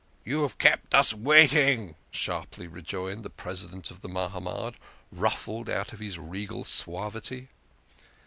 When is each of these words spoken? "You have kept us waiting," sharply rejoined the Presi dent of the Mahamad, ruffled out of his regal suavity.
"You 0.25 0.41
have 0.41 0.57
kept 0.57 0.95
us 0.95 1.13
waiting," 1.13 1.93
sharply 2.09 2.65
rejoined 2.65 3.21
the 3.21 3.29
Presi 3.29 3.69
dent 3.69 3.91
of 3.91 4.01
the 4.01 4.09
Mahamad, 4.09 4.73
ruffled 5.11 5.69
out 5.69 5.93
of 5.93 5.99
his 5.99 6.17
regal 6.17 6.63
suavity. 6.63 7.49